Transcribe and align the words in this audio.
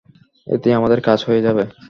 এতেই 0.47 0.73
আমাদের 0.73 0.99
কাজ 1.01 1.19
হয়ে 1.27 1.41
যাবে। 1.41 1.63